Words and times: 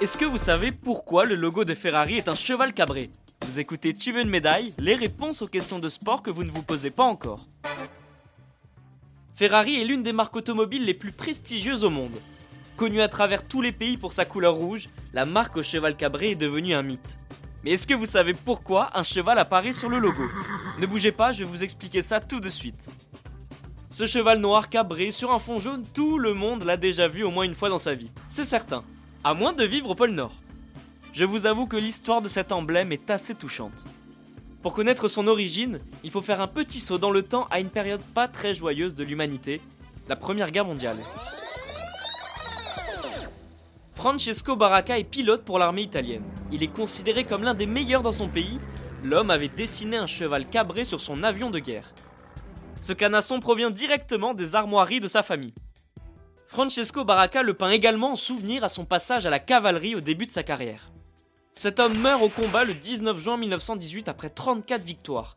Est-ce 0.00 0.16
que 0.16 0.24
vous 0.24 0.38
savez 0.38 0.70
pourquoi 0.70 1.24
le 1.24 1.34
logo 1.34 1.64
de 1.64 1.74
Ferrari 1.74 2.18
est 2.18 2.28
un 2.28 2.34
cheval 2.36 2.72
cabré? 2.72 3.10
Vous 3.46 3.58
écoutez 3.58 3.94
Tu 3.94 4.12
veux 4.12 4.22
une 4.22 4.28
médaille? 4.28 4.72
Les 4.78 4.94
réponses 4.94 5.42
aux 5.42 5.48
questions 5.48 5.80
de 5.80 5.88
sport 5.88 6.22
que 6.22 6.30
vous 6.30 6.44
ne 6.44 6.50
vous 6.50 6.62
posez 6.62 6.90
pas 6.90 7.02
encore. 7.02 7.46
Ferrari 9.34 9.80
est 9.80 9.84
l'une 9.84 10.02
des 10.02 10.12
marques 10.12 10.36
automobiles 10.36 10.84
les 10.84 10.94
plus 10.94 11.12
prestigieuses 11.12 11.82
au 11.82 11.90
monde. 11.90 12.14
Connue 12.76 13.00
à 13.00 13.08
travers 13.08 13.46
tous 13.46 13.60
les 13.60 13.72
pays 13.72 13.96
pour 13.96 14.12
sa 14.12 14.24
couleur 14.24 14.54
rouge, 14.54 14.88
la 15.12 15.24
marque 15.24 15.56
au 15.56 15.62
cheval 15.64 15.96
cabré 15.96 16.30
est 16.30 16.36
devenue 16.36 16.74
un 16.74 16.82
mythe. 16.82 17.18
Mais 17.64 17.72
est-ce 17.72 17.86
que 17.86 17.94
vous 17.94 18.06
savez 18.06 18.34
pourquoi 18.34 18.96
un 18.96 19.02
cheval 19.02 19.36
apparaît 19.38 19.72
sur 19.72 19.88
le 19.88 19.98
logo? 19.98 20.22
Ne 20.78 20.86
bougez 20.86 21.10
pas, 21.10 21.32
je 21.32 21.40
vais 21.40 21.50
vous 21.50 21.64
expliquer 21.64 22.02
ça 22.02 22.20
tout 22.20 22.38
de 22.38 22.50
suite. 22.50 22.88
Ce 23.90 24.04
cheval 24.04 24.38
noir 24.38 24.68
cabré 24.68 25.10
sur 25.10 25.32
un 25.32 25.38
fond 25.38 25.58
jaune, 25.58 25.82
tout 25.94 26.18
le 26.18 26.34
monde 26.34 26.64
l'a 26.64 26.76
déjà 26.76 27.08
vu 27.08 27.24
au 27.24 27.30
moins 27.30 27.44
une 27.44 27.54
fois 27.54 27.70
dans 27.70 27.78
sa 27.78 27.94
vie. 27.94 28.10
C'est 28.28 28.44
certain 28.44 28.84
à 29.24 29.34
moins 29.34 29.54
de 29.54 29.64
vivre 29.64 29.90
au 29.90 29.94
pôle 29.94 30.10
Nord. 30.10 30.34
Je 31.12 31.24
vous 31.24 31.46
avoue 31.46 31.66
que 31.66 31.76
l'histoire 31.76 32.22
de 32.22 32.28
cet 32.28 32.52
emblème 32.52 32.92
est 32.92 33.10
assez 33.10 33.34
touchante. 33.34 33.84
Pour 34.62 34.74
connaître 34.74 35.08
son 35.08 35.26
origine, 35.26 35.80
il 36.04 36.10
faut 36.10 36.20
faire 36.20 36.42
un 36.42 36.46
petit 36.46 36.80
saut 36.80 36.98
dans 36.98 37.10
le 37.10 37.22
temps 37.22 37.46
à 37.50 37.60
une 37.60 37.70
période 37.70 38.02
pas 38.14 38.28
très 38.28 38.54
joyeuse 38.54 38.94
de 38.94 39.04
l'humanité, 39.04 39.60
la 40.08 40.16
Première 40.16 40.50
Guerre 40.50 40.66
mondiale. 40.66 40.98
Francesco 43.94 44.54
Baracca 44.54 44.98
est 44.98 45.04
pilote 45.04 45.44
pour 45.44 45.58
l'armée 45.58 45.82
italienne. 45.82 46.22
Il 46.52 46.62
est 46.62 46.72
considéré 46.72 47.24
comme 47.24 47.42
l'un 47.42 47.54
des 47.54 47.66
meilleurs 47.66 48.02
dans 48.02 48.12
son 48.12 48.28
pays. 48.28 48.60
L'homme 49.02 49.30
avait 49.30 49.48
dessiné 49.48 49.96
un 49.96 50.06
cheval 50.06 50.46
cabré 50.46 50.84
sur 50.84 51.00
son 51.00 51.22
avion 51.22 51.50
de 51.50 51.58
guerre. 51.58 51.90
Ce 52.80 52.92
canasson 52.92 53.40
provient 53.40 53.70
directement 53.70 54.34
des 54.34 54.54
armoiries 54.54 55.00
de 55.00 55.08
sa 55.08 55.22
famille. 55.22 55.54
Francesco 56.46 57.04
Baracca 57.04 57.42
le 57.42 57.54
peint 57.54 57.70
également 57.70 58.12
en 58.12 58.16
souvenir 58.16 58.64
à 58.64 58.68
son 58.68 58.84
passage 58.84 59.26
à 59.26 59.30
la 59.30 59.38
cavalerie 59.38 59.94
au 59.94 60.00
début 60.00 60.26
de 60.26 60.30
sa 60.30 60.42
carrière. 60.42 60.90
Cet 61.52 61.80
homme 61.80 61.98
meurt 61.98 62.22
au 62.22 62.28
combat 62.28 62.64
le 62.64 62.72
19 62.72 63.18
juin 63.18 63.36
1918 63.36 64.08
après 64.08 64.30
34 64.30 64.82
victoires. 64.82 65.36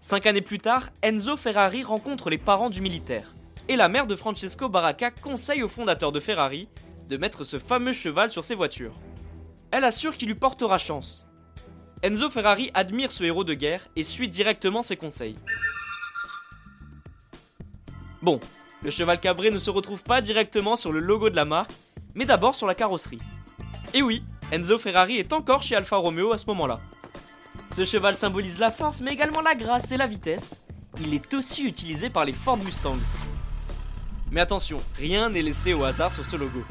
Cinq 0.00 0.26
années 0.26 0.40
plus 0.40 0.58
tard, 0.58 0.90
Enzo 1.02 1.36
Ferrari 1.36 1.82
rencontre 1.82 2.30
les 2.30 2.38
parents 2.38 2.70
du 2.70 2.80
militaire. 2.80 3.34
Et 3.68 3.76
la 3.76 3.88
mère 3.88 4.06
de 4.06 4.16
Francesco 4.16 4.68
Baracca 4.68 5.10
conseille 5.10 5.62
au 5.62 5.68
fondateur 5.68 6.12
de 6.12 6.20
Ferrari 6.20 6.68
de 7.08 7.16
mettre 7.16 7.44
ce 7.44 7.58
fameux 7.58 7.92
cheval 7.92 8.30
sur 8.30 8.44
ses 8.44 8.54
voitures. 8.54 8.98
Elle 9.70 9.84
assure 9.84 10.16
qu'il 10.16 10.28
lui 10.28 10.34
portera 10.34 10.78
chance. 10.78 11.26
Enzo 12.02 12.30
Ferrari 12.30 12.70
admire 12.72 13.10
ce 13.10 13.24
héros 13.24 13.44
de 13.44 13.54
guerre 13.54 13.88
et 13.96 14.04
suit 14.04 14.28
directement 14.28 14.82
ses 14.82 14.96
conseils. 14.96 15.36
Bon, 18.20 18.40
le 18.82 18.90
cheval 18.90 19.20
cabré 19.20 19.50
ne 19.50 19.58
se 19.58 19.70
retrouve 19.70 20.02
pas 20.02 20.20
directement 20.20 20.76
sur 20.76 20.92
le 20.92 21.00
logo 21.00 21.30
de 21.30 21.36
la 21.36 21.44
marque, 21.44 21.70
mais 22.14 22.26
d'abord 22.26 22.54
sur 22.54 22.66
la 22.66 22.74
carrosserie. 22.74 23.18
Et 23.94 24.02
oui, 24.02 24.22
Enzo 24.50 24.78
Ferrari 24.78 25.16
est 25.16 25.32
encore 25.32 25.62
chez 25.62 25.76
Alfa 25.76 25.96
Romeo 25.96 26.32
à 26.32 26.38
ce 26.38 26.46
moment-là. 26.46 26.80
Ce 27.70 27.84
cheval 27.84 28.14
symbolise 28.14 28.58
la 28.58 28.70
force, 28.70 29.00
mais 29.00 29.12
également 29.12 29.40
la 29.40 29.54
grâce 29.54 29.92
et 29.92 29.96
la 29.96 30.06
vitesse. 30.06 30.64
Il 31.00 31.14
est 31.14 31.32
aussi 31.34 31.64
utilisé 31.64 32.10
par 32.10 32.24
les 32.24 32.32
Ford 32.32 32.56
Mustang. 32.56 32.96
Mais 34.32 34.40
attention, 34.40 34.78
rien 34.96 35.30
n'est 35.30 35.42
laissé 35.42 35.72
au 35.74 35.84
hasard 35.84 36.12
sur 36.12 36.26
ce 36.26 36.36
logo. 36.36 36.62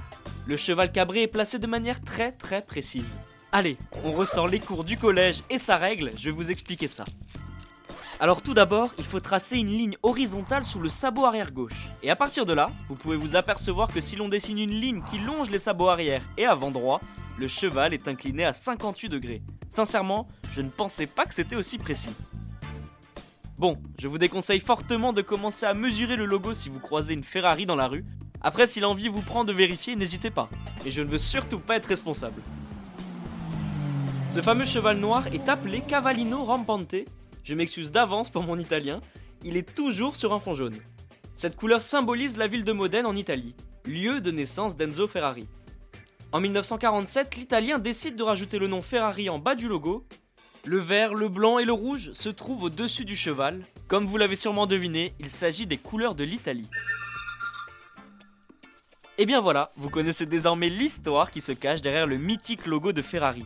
Le 0.47 0.57
cheval 0.57 0.91
cabré 0.91 1.23
est 1.23 1.27
placé 1.27 1.59
de 1.59 1.67
manière 1.67 2.01
très 2.03 2.31
très 2.31 2.61
précise. 2.61 3.19
Allez, 3.51 3.77
on 4.03 4.11
ressort 4.11 4.47
les 4.47 4.59
cours 4.59 4.83
du 4.83 4.97
collège 4.97 5.43
et 5.49 5.57
sa 5.57 5.77
règle, 5.77 6.11
je 6.17 6.25
vais 6.25 6.35
vous 6.35 6.51
expliquer 6.51 6.87
ça. 6.87 7.05
Alors 8.19 8.41
tout 8.41 8.55
d'abord, 8.55 8.95
il 8.97 9.03
faut 9.03 9.19
tracer 9.19 9.57
une 9.57 9.67
ligne 9.67 9.95
horizontale 10.01 10.65
sous 10.65 10.79
le 10.79 10.89
sabot 10.89 11.25
arrière 11.25 11.51
gauche. 11.51 11.89
Et 12.01 12.09
à 12.09 12.15
partir 12.15 12.47
de 12.47 12.53
là, 12.53 12.71
vous 12.89 12.95
pouvez 12.95 13.15
vous 13.15 13.35
apercevoir 13.35 13.93
que 13.93 14.01
si 14.01 14.15
l'on 14.15 14.27
dessine 14.27 14.57
une 14.57 14.71
ligne 14.71 15.03
qui 15.11 15.19
longe 15.19 15.51
les 15.51 15.59
sabots 15.59 15.89
arrière 15.89 16.23
et 16.35 16.45
avant 16.45 16.71
droit, 16.71 16.99
le 17.37 17.47
cheval 17.47 17.93
est 17.93 18.07
incliné 18.07 18.43
à 18.43 18.53
58 18.53 19.09
degrés. 19.09 19.43
Sincèrement, 19.69 20.27
je 20.53 20.63
ne 20.63 20.69
pensais 20.69 21.05
pas 21.05 21.25
que 21.25 21.33
c'était 21.35 21.55
aussi 21.55 21.77
précis. 21.77 22.09
Bon, 23.59 23.77
je 23.99 24.07
vous 24.07 24.17
déconseille 24.17 24.61
fortement 24.61 25.13
de 25.13 25.21
commencer 25.21 25.67
à 25.67 25.75
mesurer 25.75 26.15
le 26.15 26.25
logo 26.25 26.55
si 26.55 26.69
vous 26.69 26.79
croisez 26.79 27.13
une 27.13 27.23
Ferrari 27.23 27.67
dans 27.67 27.75
la 27.75 27.87
rue. 27.87 28.03
Après, 28.41 28.65
si 28.65 28.79
l'envie 28.79 29.09
vous 29.09 29.21
prend 29.21 29.43
de 29.43 29.53
vérifier, 29.53 29.95
n'hésitez 29.95 30.31
pas. 30.31 30.49
Et 30.85 30.91
je 30.91 31.03
ne 31.03 31.07
veux 31.07 31.17
surtout 31.19 31.59
pas 31.59 31.75
être 31.75 31.85
responsable. 31.85 32.41
Ce 34.27 34.41
fameux 34.41 34.65
cheval 34.65 34.97
noir 34.97 35.27
est 35.27 35.49
appelé 35.49 35.81
Cavallino 35.81 36.43
Rampante 36.43 36.95
je 37.47 37.55
m'excuse 37.55 37.91
d'avance 37.91 38.29
pour 38.29 38.43
mon 38.43 38.59
italien, 38.59 38.99
il 39.41 39.55
est 39.55 39.73
toujours 39.73 40.17
sur 40.17 40.33
un 40.33 40.39
fond 40.39 40.53
jaune. 40.53 40.75
Cette 41.37 41.55
couleur 41.55 41.81
symbolise 41.81 42.35
la 42.35 42.47
ville 42.47 42.65
de 42.65 42.73
Modène 42.73 43.05
en 43.05 43.15
Italie, 43.15 43.55
lieu 43.85 44.19
de 44.19 44.31
naissance 44.31 44.75
d'Enzo 44.75 45.07
Ferrari. 45.07 45.47
En 46.33 46.41
1947, 46.41 47.37
l'Italien 47.37 47.79
décide 47.79 48.17
de 48.17 48.23
rajouter 48.23 48.59
le 48.59 48.67
nom 48.67 48.81
Ferrari 48.81 49.29
en 49.29 49.39
bas 49.39 49.55
du 49.55 49.69
logo. 49.69 50.05
Le 50.65 50.77
vert, 50.77 51.13
le 51.13 51.29
blanc 51.29 51.57
et 51.57 51.63
le 51.63 51.71
rouge 51.71 52.11
se 52.11 52.27
trouvent 52.27 52.63
au-dessus 52.63 53.05
du 53.05 53.15
cheval. 53.15 53.63
Comme 53.87 54.05
vous 54.05 54.17
l'avez 54.17 54.35
sûrement 54.35 54.67
deviné, 54.67 55.13
il 55.17 55.29
s'agit 55.29 55.67
des 55.67 55.77
couleurs 55.77 56.15
de 56.15 56.25
l'Italie. 56.25 56.67
Et 59.17 59.25
bien 59.25 59.39
voilà, 59.39 59.69
vous 59.77 59.89
connaissez 59.89 60.25
désormais 60.25 60.67
l'histoire 60.67 61.31
qui 61.31 61.39
se 61.39 61.53
cache 61.53 61.81
derrière 61.81 62.07
le 62.07 62.17
mythique 62.17 62.65
logo 62.65 62.91
de 62.91 63.01
Ferrari. 63.01 63.45